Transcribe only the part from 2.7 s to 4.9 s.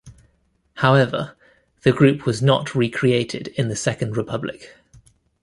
recreated in the Second Republic.